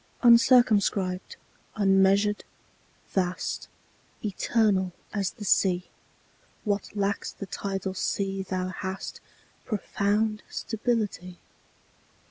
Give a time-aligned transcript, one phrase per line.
[0.23, 1.35] UNCIRCUMSCRIBED,
[1.75, 2.43] unmeasured,
[3.09, 3.67] vast,
[4.25, 5.83] Eternal as the Sea;
[6.63, 9.21] What lacks the tidal sea thou hast
[9.63, 11.37] Profound stability.